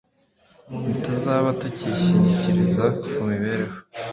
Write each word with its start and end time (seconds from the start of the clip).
Ntituzaba 0.83 1.49
tucyishingikiriza 1.59 2.85
ku 3.13 3.21
mibereho 3.29 3.75